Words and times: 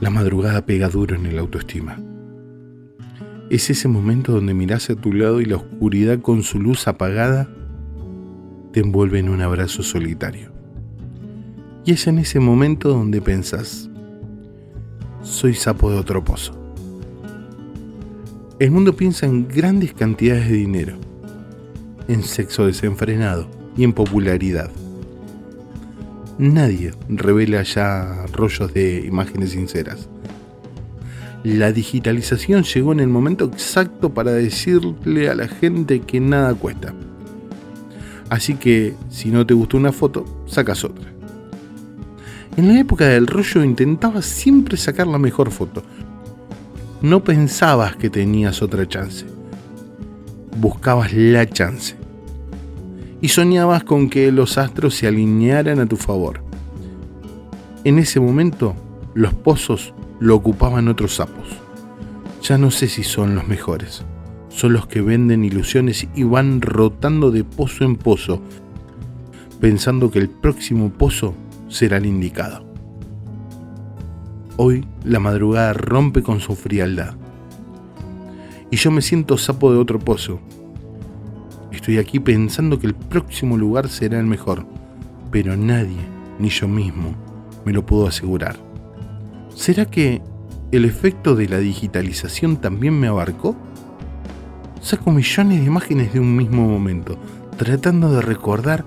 La 0.00 0.08
madrugada 0.08 0.64
pega 0.64 0.88
duro 0.88 1.14
en 1.14 1.26
el 1.26 1.38
autoestima. 1.38 2.00
Es 3.50 3.68
ese 3.68 3.86
momento 3.86 4.32
donde 4.32 4.54
miras 4.54 4.88
a 4.88 4.96
tu 4.96 5.12
lado 5.12 5.42
y 5.42 5.44
la 5.44 5.56
oscuridad 5.56 6.20
con 6.20 6.42
su 6.42 6.58
luz 6.58 6.88
apagada 6.88 7.50
te 8.72 8.80
envuelve 8.80 9.18
en 9.18 9.28
un 9.28 9.42
abrazo 9.42 9.82
solitario. 9.82 10.52
Y 11.84 11.92
es 11.92 12.06
en 12.06 12.18
ese 12.18 12.40
momento 12.40 12.88
donde 12.88 13.20
pensás, 13.20 13.90
soy 15.22 15.52
sapo 15.52 15.90
de 15.90 15.98
otro 15.98 16.24
pozo. 16.24 16.56
El 18.58 18.70
mundo 18.70 18.96
piensa 18.96 19.26
en 19.26 19.48
grandes 19.48 19.92
cantidades 19.92 20.48
de 20.48 20.56
dinero, 20.56 20.96
en 22.08 22.22
sexo 22.22 22.64
desenfrenado 22.64 23.48
y 23.76 23.84
en 23.84 23.92
popularidad. 23.92 24.70
Nadie 26.40 26.92
revela 27.08 27.62
ya 27.62 28.26
rollos 28.32 28.72
de 28.74 29.04
imágenes 29.06 29.50
sinceras 29.50 30.08
la 31.42 31.72
digitalización 31.72 32.64
llegó 32.64 32.92
en 32.92 33.00
el 33.00 33.08
momento 33.08 33.46
exacto 33.46 34.12
para 34.12 34.32
decirle 34.32 35.30
a 35.30 35.34
la 35.34 35.48
gente 35.48 36.00
que 36.00 36.20
nada 36.20 36.54
cuesta. 36.54 36.92
Así 38.28 38.54
que 38.54 38.94
si 39.08 39.30
no 39.30 39.46
te 39.46 39.54
gustó 39.54 39.78
una 39.78 39.92
foto, 39.92 40.44
sacas 40.46 40.84
otra. 40.84 41.10
En 42.56 42.68
la 42.68 42.78
época 42.78 43.06
del 43.06 43.26
rollo 43.26 43.64
intentabas 43.64 44.26
siempre 44.26 44.76
sacar 44.76 45.06
la 45.06 45.18
mejor 45.18 45.50
foto. 45.50 45.82
No 47.00 47.24
pensabas 47.24 47.96
que 47.96 48.10
tenías 48.10 48.60
otra 48.60 48.86
chance. 48.86 49.24
Buscabas 50.58 51.12
la 51.14 51.48
chance. 51.48 51.96
Y 53.20 53.28
soñabas 53.28 53.84
con 53.84 54.08
que 54.08 54.32
los 54.32 54.58
astros 54.58 54.94
se 54.94 55.06
alinearan 55.06 55.80
a 55.80 55.86
tu 55.86 55.96
favor. 55.96 56.42
En 57.84 57.98
ese 57.98 58.20
momento, 58.20 58.74
los 59.14 59.34
pozos 59.34 59.94
lo 60.20 60.36
ocupaban 60.36 60.88
otros 60.88 61.16
sapos. 61.16 61.48
Ya 62.42 62.58
no 62.58 62.70
sé 62.70 62.88
si 62.88 63.02
son 63.02 63.34
los 63.34 63.46
mejores. 63.48 64.04
Son 64.48 64.72
los 64.72 64.86
que 64.86 65.00
venden 65.00 65.44
ilusiones 65.44 66.08
y 66.14 66.22
van 66.24 66.60
rotando 66.60 67.30
de 67.30 67.44
pozo 67.44 67.84
en 67.84 67.96
pozo, 67.96 68.42
pensando 69.60 70.10
que 70.10 70.18
el 70.18 70.28
próximo 70.28 70.90
pozo 70.90 71.34
será 71.68 71.98
el 71.98 72.06
indicado. 72.06 72.64
Hoy 74.56 74.86
la 75.04 75.20
madrugada 75.20 75.72
rompe 75.72 76.22
con 76.22 76.40
su 76.40 76.54
frialdad. 76.54 77.14
Y 78.70 78.76
yo 78.76 78.90
me 78.90 79.02
siento 79.02 79.38
sapo 79.38 79.72
de 79.72 79.78
otro 79.78 79.98
pozo. 79.98 80.40
Estoy 81.80 81.96
aquí 81.96 82.20
pensando 82.20 82.78
que 82.78 82.86
el 82.86 82.94
próximo 82.94 83.56
lugar 83.56 83.88
será 83.88 84.20
el 84.20 84.26
mejor, 84.26 84.66
pero 85.30 85.56
nadie, 85.56 85.96
ni 86.38 86.50
yo 86.50 86.68
mismo, 86.68 87.14
me 87.64 87.72
lo 87.72 87.86
puedo 87.86 88.06
asegurar. 88.06 88.56
¿Será 89.54 89.86
que 89.86 90.20
el 90.72 90.84
efecto 90.84 91.34
de 91.34 91.48
la 91.48 91.56
digitalización 91.56 92.58
también 92.58 93.00
me 93.00 93.06
abarcó? 93.06 93.56
Saco 94.82 95.10
millones 95.10 95.60
de 95.60 95.64
imágenes 95.64 96.12
de 96.12 96.20
un 96.20 96.36
mismo 96.36 96.68
momento, 96.68 97.18
tratando 97.56 98.12
de 98.12 98.20
recordar 98.20 98.84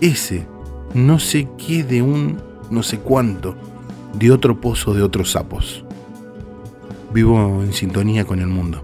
ese 0.00 0.44
no 0.94 1.20
sé 1.20 1.46
qué 1.56 1.84
de 1.84 2.02
un 2.02 2.42
no 2.68 2.82
sé 2.82 2.98
cuánto, 2.98 3.54
de 4.18 4.32
otro 4.32 4.60
pozo 4.60 4.92
de 4.92 5.04
otros 5.04 5.30
sapos. 5.30 5.84
Vivo 7.14 7.62
en 7.62 7.72
sintonía 7.72 8.24
con 8.24 8.40
el 8.40 8.48
mundo. 8.48 8.82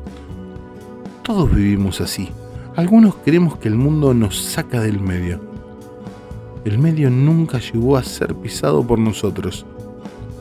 Todos 1.25 1.53
vivimos 1.53 2.01
así. 2.01 2.31
Algunos 2.77 3.17
creemos 3.17 3.57
que 3.59 3.69
el 3.69 3.77
mundo 3.77 4.15
nos 4.15 4.43
saca 4.43 4.81
del 4.81 5.01
medio. 5.01 5.41
El 6.65 6.79
medio 6.79 7.11
nunca 7.11 7.59
llegó 7.59 7.97
a 7.97 8.03
ser 8.03 8.35
pisado 8.35 8.87
por 8.87 8.99
nosotros 8.99 9.67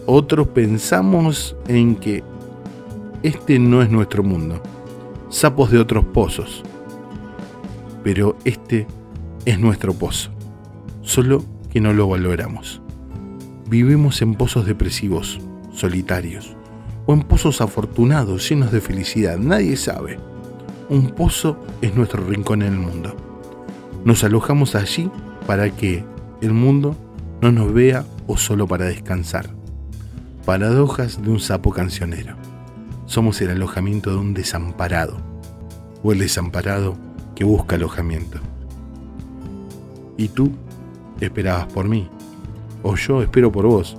otros 0.06 0.50
pensamos 0.50 1.56
en 1.68 1.96
que 1.96 2.24
este 3.22 3.58
no 3.58 3.82
es 3.82 3.90
nuestro 3.90 4.22
mundo, 4.22 4.62
sapos 5.30 5.72
de 5.72 5.80
otros 5.80 6.04
pozos, 6.06 6.62
pero 8.04 8.36
este 8.44 8.86
es 9.46 9.58
nuestro 9.60 9.94
pozo, 9.94 10.32
solo 11.02 11.44
que 11.70 11.80
no 11.80 11.94
lo 11.94 12.10
valoramos. 12.10 12.82
Vivimos 13.70 14.22
en 14.22 14.36
pozos 14.36 14.66
depresivos, 14.66 15.40
solitarios, 15.72 16.56
o 17.06 17.14
en 17.14 17.22
pozos 17.22 17.62
afortunados, 17.62 18.50
llenos 18.50 18.74
de 18.74 18.82
felicidad, 18.82 19.38
nadie 19.38 19.78
sabe. 19.78 20.20
Un 20.90 21.12
pozo 21.12 21.58
es 21.82 21.96
nuestro 21.96 22.26
rincón 22.26 22.62
en 22.62 22.74
el 22.74 22.80
mundo. 22.80 23.16
Nos 24.04 24.24
alojamos 24.24 24.76
allí 24.76 25.10
para 25.48 25.70
que 25.70 26.04
el 26.42 26.52
mundo 26.52 26.96
no 27.42 27.52
nos 27.54 27.74
vea 27.74 28.06
o 28.28 28.38
solo 28.38 28.68
para 28.68 28.86
descansar. 28.86 29.50
Paradojas 30.46 31.22
de 31.22 31.30
un 31.30 31.40
sapo 31.40 31.72
cancionero. 31.72 32.36
Somos 33.06 33.42
el 33.42 33.52
alojamiento 33.52 34.12
de 34.12 34.18
un 34.18 34.34
desamparado, 34.34 35.18
o 36.04 36.12
el 36.12 36.20
desamparado 36.20 36.96
que 37.34 37.46
busca 37.46 37.78
alojamiento. 37.78 38.40
Y 40.18 40.28
tú 40.28 40.52
esperabas 41.22 41.68
por 41.68 41.88
mí, 41.88 42.10
o 42.82 42.96
yo 42.96 43.22
espero 43.22 43.52
por 43.52 43.68
vos. 43.68 43.98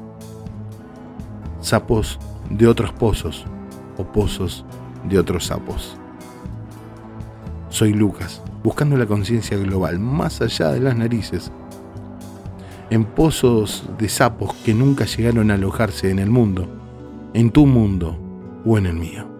Sapos 1.60 2.18
de 2.50 2.66
otros 2.66 2.92
pozos, 2.92 3.46
o 3.96 4.04
pozos 4.04 4.66
de 5.08 5.18
otros 5.18 5.46
sapos. 5.46 5.98
Soy 7.74 7.92
Lucas, 7.92 8.40
buscando 8.62 8.96
la 8.96 9.04
conciencia 9.04 9.56
global 9.56 9.98
más 9.98 10.40
allá 10.40 10.70
de 10.70 10.78
las 10.78 10.96
narices 10.96 11.50
en 12.88 13.04
pozos 13.04 13.82
de 13.98 14.08
sapos 14.08 14.54
que 14.64 14.72
nunca 14.72 15.06
llegaron 15.06 15.50
a 15.50 15.54
alojarse 15.54 16.08
en 16.08 16.20
el 16.20 16.30
mundo, 16.30 16.68
en 17.34 17.50
tu 17.50 17.66
mundo 17.66 18.16
o 18.64 18.78
en 18.78 18.86
el 18.86 18.94
mío. 18.94 19.33